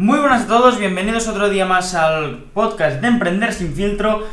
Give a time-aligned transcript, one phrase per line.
[0.00, 4.26] Muy buenas a todos, bienvenidos otro día más al podcast de Emprender sin filtro.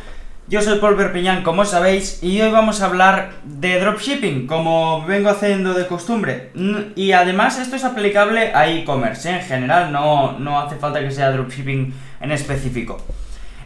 [0.48, 5.30] Yo soy Paul Perpiñán, como sabéis, y hoy vamos a hablar de dropshipping, como vengo
[5.30, 6.52] haciendo de costumbre.
[6.96, 9.40] Y además esto es aplicable a e-commerce, ¿eh?
[9.40, 13.04] en general, no, no hace falta que sea dropshipping en específico.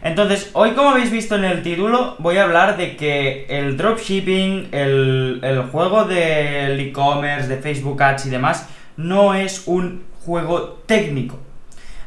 [0.02, 4.70] Entonces, hoy como habéis visto en el título, voy a hablar de que el dropshipping,
[4.72, 11.38] el, el juego del e-commerce, de Facebook Ads y demás, no es un juego técnico.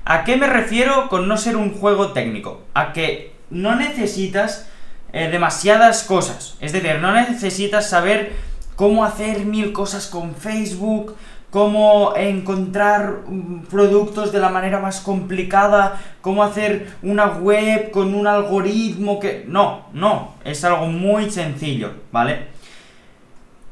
[0.08, 2.62] ¿A qué me refiero con no ser un juego técnico?
[2.76, 4.70] A que no necesitas
[5.14, 6.58] eh, demasiadas cosas.
[6.62, 8.34] Es decir, no necesitas saber
[8.76, 11.16] cómo hacer mil cosas con Facebook,
[11.50, 18.28] cómo encontrar mm, productos de la manera más complicada, cómo hacer una web con un
[18.28, 19.46] algoritmo que...
[19.48, 22.50] No, no, es algo muy sencillo, ¿vale?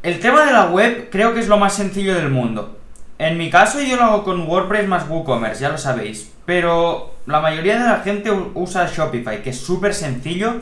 [0.02, 2.80] El tema de la web creo que es lo más sencillo del mundo.
[3.24, 6.30] En mi caso yo lo hago con WordPress más WooCommerce, ya lo sabéis.
[6.46, 10.56] Pero la mayoría de la gente usa Shopify, que es súper sencillo.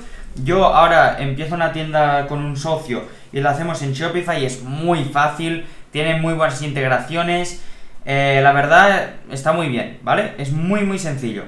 [0.44, 3.02] Yo ahora empiezo una tienda con un socio
[3.34, 7.64] y lo hacemos en Shopify y es muy fácil, tiene muy buenas integraciones.
[8.06, 10.36] Eh, la verdad está muy bien, ¿vale?
[10.38, 11.46] Es muy muy sencillo.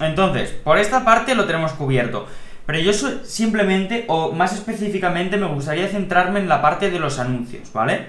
[0.00, 2.26] Entonces, por esta parte lo tenemos cubierto.
[2.64, 7.70] Pero yo simplemente, o más específicamente, me gustaría centrarme en la parte de los anuncios,
[7.74, 8.06] ¿vale?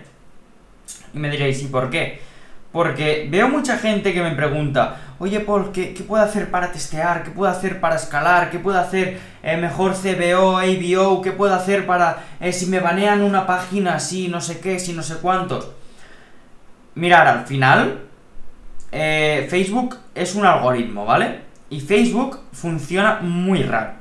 [1.13, 2.33] Y me diréis, ¿y por qué?
[2.75, 7.23] Porque veo mucha gente que me pregunta, oye Paul, ¿qué, puedo hacer para testear?
[7.23, 8.49] ¿Qué puedo hacer para escalar?
[8.49, 11.21] ¿Qué puedo hacer eh, mejor CBO, ABO?
[11.21, 14.91] ¿Qué puedo hacer para eh, si me banean una página así, no sé qué, si
[14.91, 15.71] no sé cuántos?
[16.95, 18.01] Mirar, al final,
[18.91, 21.43] eh, Facebook es un algoritmo, ¿vale?
[21.69, 23.93] Y Facebook funciona muy raro.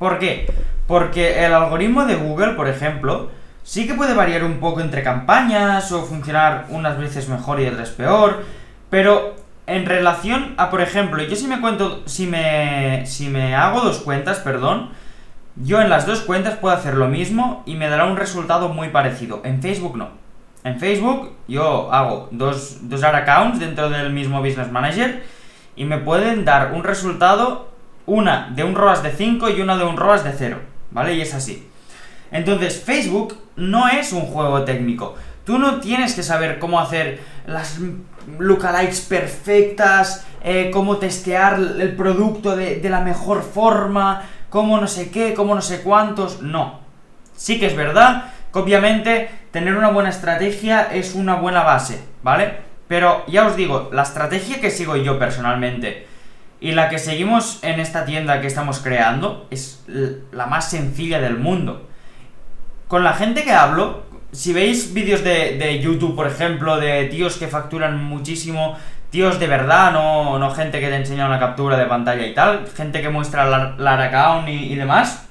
[0.00, 0.52] ¿Por qué?
[0.88, 3.30] Porque el algoritmo de Google, por ejemplo,
[3.66, 7.90] Sí que puede variar un poco entre campañas o funcionar unas veces mejor y otras
[7.90, 8.44] peor,
[8.90, 9.34] pero
[9.66, 13.98] en relación a, por ejemplo, yo si me cuento, si me, si me hago dos
[13.98, 14.90] cuentas, perdón,
[15.56, 18.90] yo en las dos cuentas puedo hacer lo mismo y me dará un resultado muy
[18.90, 19.40] parecido.
[19.42, 20.10] En Facebook no.
[20.62, 25.24] En Facebook yo hago dos, dos accounts dentro del mismo Business Manager
[25.74, 27.72] y me pueden dar un resultado,
[28.06, 30.60] una de un ROAS de 5 y una de un ROAS de 0,
[30.92, 31.14] ¿vale?
[31.14, 31.68] Y es así.
[32.30, 35.14] Entonces, Facebook no es un juego técnico.
[35.44, 37.78] Tú no tienes que saber cómo hacer las
[38.38, 45.10] lookalikes perfectas, eh, cómo testear el producto de, de la mejor forma, cómo no sé
[45.10, 46.42] qué, cómo no sé cuántos.
[46.42, 46.80] No.
[47.36, 52.66] Sí que es verdad que obviamente tener una buena estrategia es una buena base, ¿vale?
[52.88, 56.06] Pero ya os digo, la estrategia que sigo yo personalmente
[56.60, 59.84] y la que seguimos en esta tienda que estamos creando es
[60.32, 61.86] la más sencilla del mundo
[62.88, 67.48] con la gente que hablo, si veis vídeos de, YouTube, por ejemplo, de tíos que
[67.48, 68.76] facturan muchísimo,
[69.10, 72.66] tíos de verdad, no, no gente que te enseña una captura de pantalla y tal,
[72.76, 73.44] gente que muestra
[73.78, 75.26] la, y, y demás,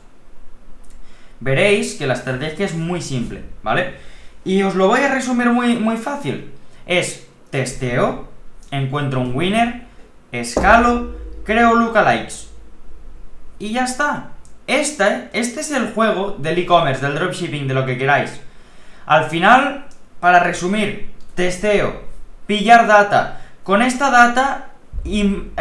[1.39, 3.95] veréis que la estrategia es muy simple, ¿vale?
[4.43, 6.51] Y os lo voy a resumir muy, muy fácil.
[6.85, 8.27] Es testeo,
[8.71, 9.85] encuentro un winner,
[10.31, 12.49] escalo, creo lookalikes.
[13.57, 14.34] Y ya está.
[14.67, 18.41] Este, este es el juego del e-commerce, del dropshipping, de lo que queráis.
[19.05, 19.85] Al final,
[20.19, 22.01] para resumir, testeo,
[22.47, 23.41] pillar data.
[23.63, 24.69] Con esta data,
[25.03, 25.51] em,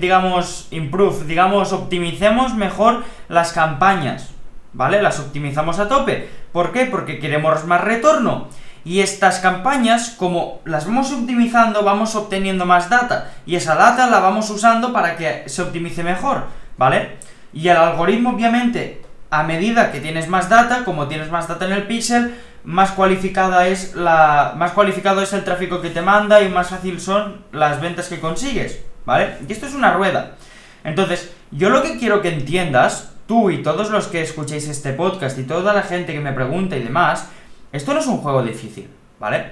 [0.00, 4.30] digamos, improve, digamos, optimicemos mejor las campañas.
[4.72, 5.02] ¿Vale?
[5.02, 6.28] Las optimizamos a tope.
[6.50, 6.86] ¿Por qué?
[6.86, 8.48] Porque queremos más retorno.
[8.84, 13.30] Y estas campañas, como las vamos optimizando, vamos obteniendo más data.
[13.46, 16.44] Y esa data la vamos usando para que se optimice mejor.
[16.76, 17.18] ¿Vale?
[17.54, 19.00] Y el algoritmo, obviamente,
[19.30, 22.34] a medida que tienes más data, como tienes más data en el pixel,
[22.64, 24.54] más cualificada es la.
[24.56, 28.20] más cualificado es el tráfico que te manda y más fácil son las ventas que
[28.20, 28.82] consigues.
[29.06, 29.36] ¿Vale?
[29.46, 30.34] Y esto es una rueda.
[30.82, 35.38] Entonces, yo lo que quiero que entiendas, tú y todos los que escuchéis este podcast
[35.38, 37.28] y toda la gente que me pregunta y demás,
[37.70, 38.88] esto no es un juego difícil,
[39.20, 39.50] ¿vale?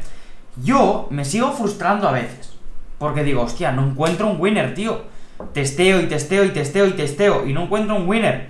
[0.56, 2.54] Yo me sigo frustrando a veces.
[2.98, 5.12] Porque digo, hostia, no encuentro un winner, tío
[5.52, 8.48] testeo y testeo y testeo y testeo y no encuentro un winner.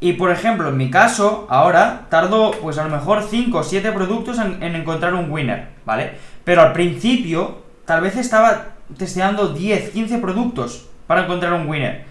[0.00, 3.92] Y por ejemplo, en mi caso, ahora tardo pues a lo mejor 5 o 7
[3.92, 6.12] productos en, encontrar un winner, ¿vale?
[6.44, 12.04] Pero al principio, tal vez estaba testeando 10, 15 productos para encontrar un winner.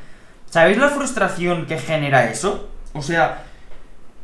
[0.49, 2.69] ¿Sabéis la frustración que genera eso?
[2.93, 3.43] O sea,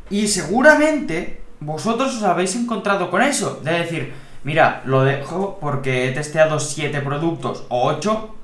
[0.09, 3.61] y seguramente vosotros os habéis encontrado con eso.
[3.63, 4.13] De decir,
[4.43, 8.35] mira, lo dejo porque he testeado 7 productos o 8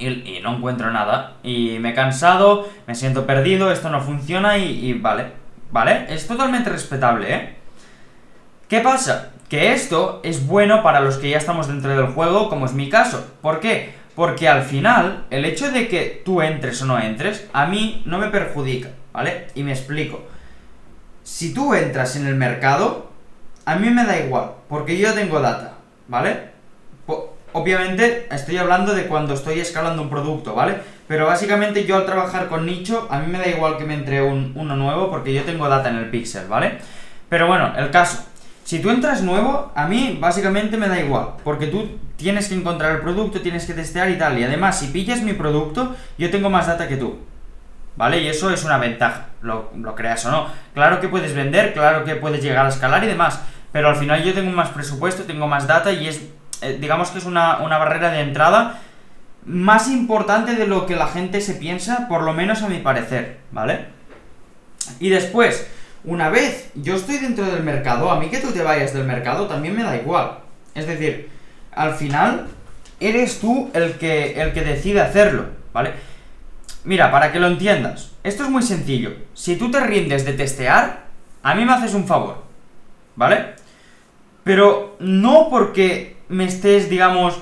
[0.00, 1.34] y, no encuentro nada.
[1.42, 5.26] Y me he cansado, me siento perdido, esto no funciona y, vale.
[5.70, 6.06] ¿Vale?
[6.08, 7.56] Es totalmente respetable, ¿eh?
[8.68, 9.30] ¿Qué pasa?
[9.48, 12.88] Que esto es bueno para los que ya estamos dentro del juego, como es mi
[12.88, 13.24] caso.
[13.40, 13.94] ¿Por qué?
[14.16, 18.18] Porque al final, el hecho de que tú entres o no entres, a mí no
[18.18, 19.46] me perjudica, ¿vale?
[19.54, 20.24] Y me explico.
[21.22, 23.10] Si tú entras en el mercado,
[23.64, 25.74] a mí me da igual, porque yo tengo data,
[26.08, 26.50] ¿vale?
[27.52, 30.76] Obviamente estoy hablando de cuando estoy escalando un producto, ¿vale?
[31.08, 34.22] Pero básicamente yo al trabajar con nicho, a mí me da igual que me entre
[34.22, 36.78] un, uno nuevo porque yo tengo data en el pixel, ¿vale?
[37.28, 38.24] Pero bueno, el caso.
[38.62, 42.92] Si tú entras nuevo, a mí básicamente me da igual, porque tú tienes que encontrar
[42.92, 44.38] el producto, tienes que testear y tal.
[44.38, 47.18] Y además, si pillas mi producto, yo tengo más data que tú.
[47.96, 48.20] ¿Vale?
[48.20, 50.46] Y eso es una ventaja, lo, lo creas o no.
[50.74, 53.40] Claro que puedes vender, claro que puedes llegar a escalar y demás,
[53.72, 56.22] pero al final yo tengo más presupuesto, tengo más data y es
[56.62, 58.80] eh, digamos que es una, barrera de entrada
[59.46, 63.38] más importante de lo que la gente se piensa, por lo menos a mi parecer,
[63.52, 63.86] ¿vale?
[64.98, 65.66] Y después,
[66.04, 69.46] una vez yo estoy dentro del mercado, a mí que tú te vayas del mercado
[69.46, 70.38] también me da igual.
[70.74, 71.30] Es decir,
[71.72, 72.48] al final
[73.00, 75.92] eres tú el que, el que decide hacerlo, ¿vale?
[76.84, 79.12] Mira, para que lo entiendas, esto es muy sencillo.
[79.34, 81.04] Si tú te rindes de testear,
[81.42, 82.44] a mí me haces un favor,
[83.16, 83.54] ¿vale?
[84.44, 87.38] Pero no porque me estés, digamos,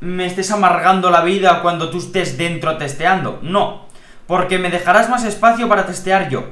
[0.00, 3.40] me estés amargando la vida cuando tú estés dentro testeando.
[3.42, 3.86] No,
[4.26, 6.44] porque me dejarás más espacio para testear yo.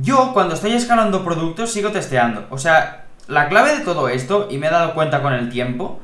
[0.00, 2.46] Yo, cuando estoy escalando productos, sigo testeando.
[2.50, 6.00] O sea, la clave de todo esto, y me he dado cuenta con el tiempo,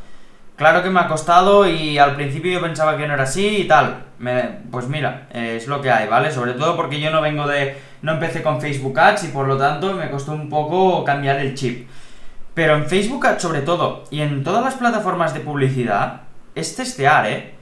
[0.56, 3.68] claro que me ha costado y al principio yo pensaba que no era así y
[3.68, 4.04] tal.
[4.70, 6.32] pues mira, es lo que hay, ¿vale?
[6.32, 7.78] Sobre todo porque yo no vengo de...
[8.02, 11.54] no empecé con Facebook Ads y por lo tanto me costó un poco cambiar el
[11.54, 11.88] chip.
[12.56, 16.22] Pero en Facebook sobre todo, y en todas las plataformas de publicidad,
[16.54, 17.52] es testear, ¿eh?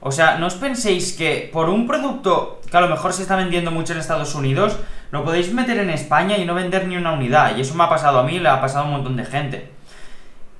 [0.00, 3.34] O sea, no os penséis que por un producto que a lo mejor se está
[3.34, 4.76] vendiendo mucho en Estados Unidos,
[5.10, 7.56] lo podéis meter en España y no vender ni una unidad.
[7.56, 9.70] Y eso me ha pasado a mí, le ha pasado a un montón de gente.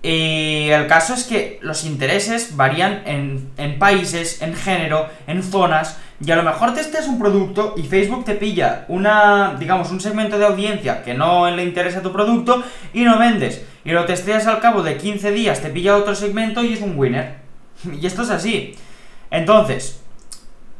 [0.01, 5.99] Y el caso es que los intereses varían en, en países, en género, en zonas,
[6.25, 10.39] y a lo mejor testeas un producto y Facebook te pilla una, digamos, un segmento
[10.39, 12.63] de audiencia que no le interesa tu producto
[12.95, 13.67] y no vendes.
[13.85, 16.99] Y lo testeas al cabo de 15 días, te pilla otro segmento y es un
[16.99, 17.37] winner.
[18.01, 18.75] Y esto es así.
[19.31, 20.01] Entonces,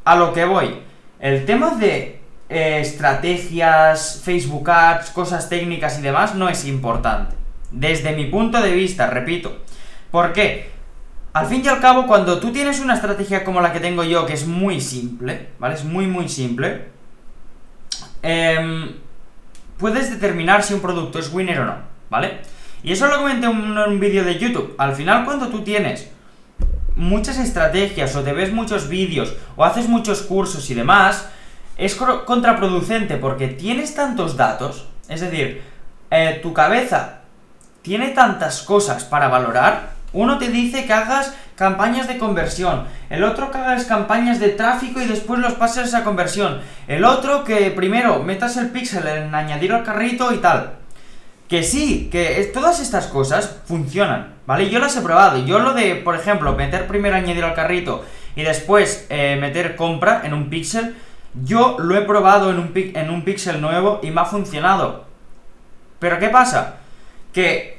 [0.05, 0.79] a lo que voy.
[1.19, 7.35] El tema de eh, estrategias, Facebook Ads, cosas técnicas y demás no es importante.
[7.71, 9.59] Desde mi punto de vista, repito.
[10.11, 10.71] ¿Por qué?
[11.33, 14.27] Al fin y al cabo, cuando tú tienes una estrategia como la que tengo yo,
[14.27, 15.75] que es muy simple, ¿vale?
[15.75, 16.89] Es muy, muy simple.
[18.21, 18.97] Em,
[19.79, 21.77] puedes determinar si un producto es winner o no,
[22.11, 22.41] ¿vale?
[22.83, 24.75] Y eso lo comenté en un, vídeo de YouTube.
[24.79, 26.09] Al final, cuando tú tienes
[26.97, 31.29] muchas estrategias o te ves muchos vídeos o haces muchos cursos y demás,
[31.77, 35.63] es contraproducente porque tienes tantos datos, es decir,
[36.11, 37.21] eh, tu cabeza
[37.81, 43.51] tiene tantas cosas para valorar uno te dice que hagas campañas de conversión, el otro
[43.51, 48.23] que hagas campañas de tráfico y después los pases a conversión, el otro que primero
[48.23, 50.73] metas el pixel en añadir al carrito y tal.
[51.53, 54.71] Que sí, que todas estas cosas funcionan, ¿vale?
[54.71, 55.45] Yo las he probado.
[55.45, 60.23] Yo lo de, por ejemplo, meter primero añadir al carrito y después eh, meter compra
[60.25, 60.97] en un pixel,
[61.45, 65.05] yo lo he probado en un, en un pixel nuevo y me ha funcionado.
[65.99, 66.77] Pero ¿qué pasa?
[67.35, 67.77] Que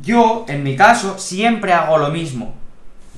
[0.00, 2.54] yo, en mi caso, siempre hago lo mismo.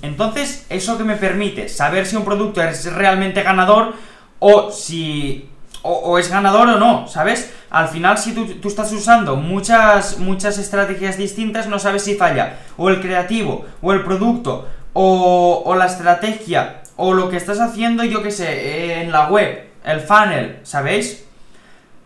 [0.03, 3.95] Entonces, eso que me permite saber si un producto es realmente ganador
[4.41, 5.51] o si...
[5.87, 7.53] O, es ganador o no, ¿sabes?
[7.69, 12.89] Al final, si tú, estás usando muchas, muchas estrategias distintas, no sabes si falla o
[12.89, 18.31] el creativo, o el producto, o, la estrategia, o lo que estás haciendo, yo que
[18.31, 21.27] sé, en la web, el funnel, ¿sabéis?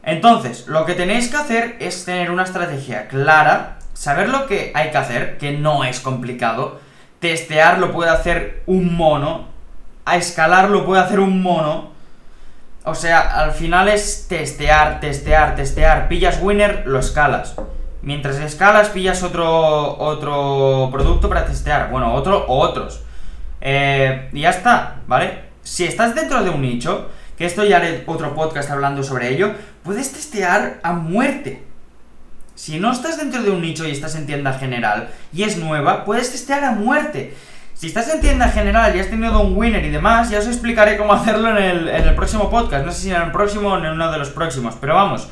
[0.02, 4.92] Entonces, lo que tenéis que hacer es tener una estrategia clara saber lo que hay
[4.92, 6.80] que hacer, que no es complicado,
[7.18, 9.48] testear lo puede hacer un mono,
[10.04, 11.90] a escalar lo puede hacer un mono.
[12.84, 16.08] O sea, al final es testear, testear, testear.
[16.08, 17.54] Pillas winner, lo escalas.
[18.02, 21.90] Mientras escalas, pillas otro, otro producto para testear.
[21.90, 23.02] Bueno, otro o otros.
[23.60, 25.48] Eh, y ya está, ¿vale?
[25.62, 29.52] Si estás dentro de un nicho, que esto ya haré otro podcast hablando sobre ello,
[29.82, 31.64] puedes testear a muerte.
[32.54, 36.04] Si no estás dentro de un nicho y estás en tienda general y es nueva,
[36.04, 37.34] puedes testear a muerte.
[37.78, 40.96] Si estás en tienda general y has tenido un winner y demás, ya os explicaré
[40.96, 42.84] cómo hacerlo en el, próximo podcast.
[42.84, 45.28] No sé si en el próximo o en uno de los próximos, pero vamos,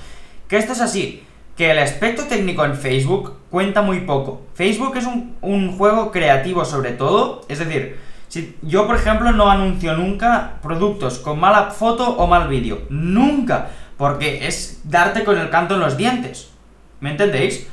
[0.46, 1.24] que esto es así.
[1.56, 4.42] Que el aspecto técnico en Facebook cuenta muy poco.
[4.54, 7.98] Facebook es un, un juego creativo sobre todo, es decir,
[8.28, 12.82] si yo por ejemplo no anuncio nunca productos con mala foto o mal vídeo.
[12.90, 13.70] Nunca.
[13.96, 16.52] Porque es darte con el canto en los dientes.
[17.00, 17.66] ¿Me entendéis?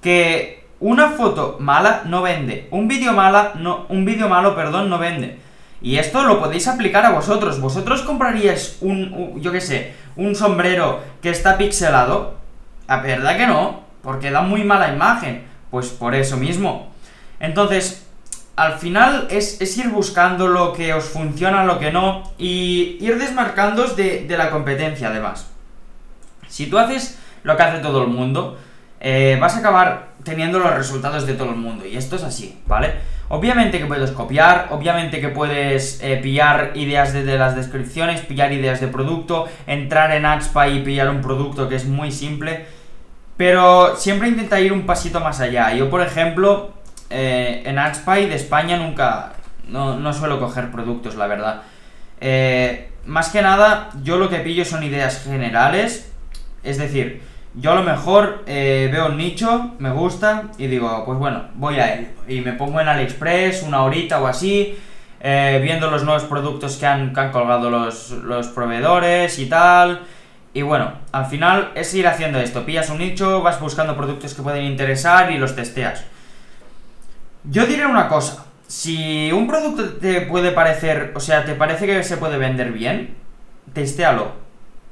[0.00, 4.98] Que una foto mala no vende, un vídeo mala no, un vídeo malo, perdón, no
[4.98, 5.38] vende.
[5.80, 7.60] Y esto lo podéis aplicar a vosotros.
[7.60, 12.34] ¿Vosotros compraríais un, yo qué sé, un sombrero que está pixelado?
[12.88, 15.44] La verdad que no, porque da muy mala imagen.
[15.70, 16.92] Pues por eso mismo.
[17.40, 18.06] Entonces,
[18.56, 23.96] al final es, ir buscando lo que os funciona, lo que no, y ir desmarcándoos
[23.96, 25.50] de, de la competencia además.
[26.48, 28.58] Si tú haces lo que hace todo el mundo,
[29.08, 31.86] eh, vas a acabar teniendo los resultados de todo el mundo.
[31.86, 32.94] Y esto es así, ¿vale?
[33.28, 38.80] Obviamente que puedes copiar, obviamente que puedes eh, pillar ideas de, las descripciones, pillar ideas
[38.80, 42.66] de producto, entrar en AdSpy y pillar un producto que es muy simple.
[43.36, 45.72] Pero siempre intenta ir un pasito más allá.
[45.72, 46.72] Yo, por ejemplo,
[47.08, 49.34] eh, en AdSpy de España nunca...
[49.68, 51.62] No, no suelo coger productos, la verdad.
[53.04, 56.12] más que nada, yo lo que pillo son ideas generales.
[56.64, 57.22] Es decir,
[57.58, 61.76] yo a lo mejor eh, veo un nicho, me gusta y digo, pues bueno, voy
[61.76, 62.08] a él.
[62.28, 64.78] Y me pongo en AliExpress una horita o así,
[65.20, 70.02] eh, viendo los nuevos productos que han, colgado los, los, proveedores y tal.
[70.52, 72.66] Y bueno, al final es ir haciendo esto.
[72.66, 76.04] Pillas un nicho, vas buscando productos que pueden interesar y los testeas.
[77.44, 78.44] Yo diré una cosa.
[78.66, 83.14] Si un producto te puede parecer, o sea, te parece que se puede vender bien,
[83.72, 84.45] testéalo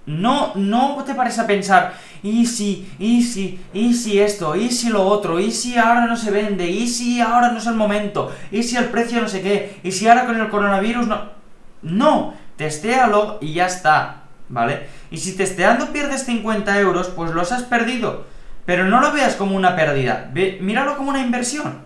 [0.07, 4.91] no, no te pares a pensar, y si, y si, y si esto, y si
[4.91, 8.33] lo otro, y si ahora no se vende, y si ahora no es el momento,
[8.51, 11.35] y si el precio no sé qué, y si ahora con el coronavirus no.
[11.83, 14.89] No, testéalo y ya está, ¿vale?
[15.11, 18.25] Y si testeando pierdes 50 euros, pues los has perdido.
[18.65, 21.83] Pero no lo veas como una pérdida, míralo como una inversión.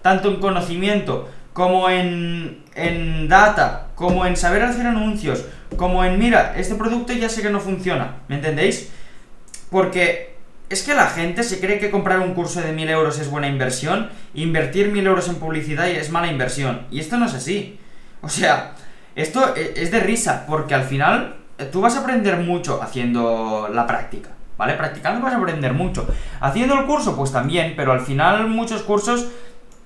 [0.00, 5.44] Tanto en conocimiento, como en, en data, como en saber hacer anuncios,
[5.76, 8.90] como en, mira, este producto ya sé que no funciona, ¿me entendéis?
[9.70, 10.34] Porque
[10.68, 13.48] es que la gente se cree que comprar un curso de 1000 euros es buena
[13.48, 16.86] inversión, invertir 1000 euros en publicidad es mala inversión.
[16.90, 17.78] Y esto no es así.
[18.22, 18.72] O sea,
[19.14, 23.68] esto e, es de risa, porque al final eh, tú vas a aprender mucho haciendo
[23.72, 24.30] la práctica.
[24.56, 24.74] ¿Vale?
[24.74, 26.06] Practicando vas a aprender mucho.
[26.40, 29.26] Haciendo el curso, pues también, pero al final muchos cursos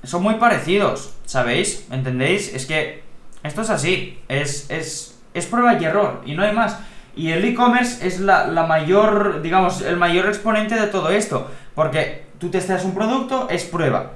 [0.05, 1.87] son muy parecidos, ¿sabéis?
[1.91, 2.53] ¿Entendéis?
[2.55, 3.03] Es que
[3.43, 6.79] esto es así, es, es, es prueba y error, y no hay más.
[7.15, 12.51] Y el e-commerce es la, mayor, digamos, el mayor exponente de todo esto, porque tú
[12.51, 14.13] testeas un producto, es prueba.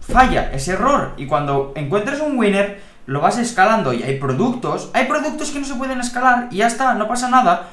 [0.00, 5.06] Falla, es error, y cuando encuentres un winner, lo vas escalando, y hay productos, hay
[5.06, 7.68] productos que no se pueden escalar, y ya está, no pasa nada.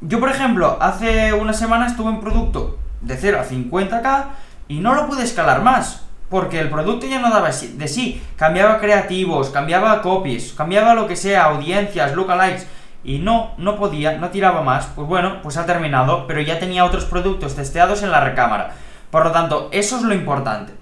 [0.00, 4.24] Yo, por ejemplo, hace una semana estuve en producto de 0 a 50k,
[4.68, 8.80] y no lo pude escalar más porque el producto ya no daba de sí, cambiaba
[8.80, 12.66] creativos, cambiaba copies, cambiaba lo que sea, audiencias, lookalikes,
[13.04, 16.84] y no, no podía, no tiraba más, pues bueno, pues ha terminado, pero ya tenía
[16.84, 18.72] otros productos testeados en la recámara.
[19.10, 20.72] Por lo tanto, eso es lo importante.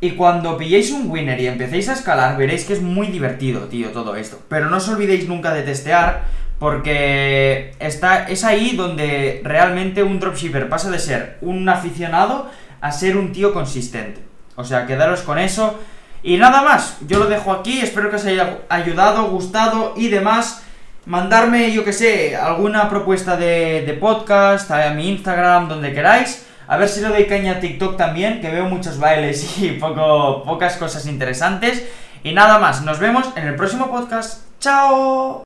[0.00, 3.90] Y cuando pilléis un winner y empecéis a escalar, veréis que es muy divertido, tío,
[3.90, 4.38] todo esto.
[4.48, 6.22] Pero no os olvidéis nunca de testear,
[6.58, 13.16] porque está, es ahí donde realmente un dropshipper pasa de ser un aficionado a ser
[13.16, 14.33] un tío consistente.
[14.56, 15.78] O sea, quedaros con eso.
[16.22, 20.62] Y nada más, yo lo dejo aquí, espero que os haya ayudado, gustado y demás.
[21.06, 26.46] Mandarme, yo que sé, alguna propuesta de, podcast a mi Instagram, donde queráis.
[26.66, 30.42] A ver si le doy caña a TikTok también, que veo muchos bailes y poco,
[30.44, 31.84] pocas cosas interesantes.
[32.22, 34.44] Y nada más, nos vemos en el próximo podcast.
[34.60, 35.42] ¡Chao!